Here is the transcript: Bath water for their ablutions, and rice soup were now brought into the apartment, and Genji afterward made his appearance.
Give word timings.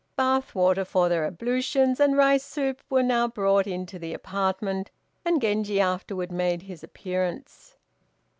Bath 0.15 0.55
water 0.55 0.83
for 0.83 1.09
their 1.09 1.27
ablutions, 1.27 1.99
and 1.99 2.17
rice 2.17 2.43
soup 2.43 2.81
were 2.89 3.03
now 3.03 3.27
brought 3.27 3.67
into 3.67 3.99
the 3.99 4.15
apartment, 4.15 4.89
and 5.23 5.39
Genji 5.39 5.79
afterward 5.79 6.31
made 6.31 6.63
his 6.63 6.83
appearance. 6.83 7.75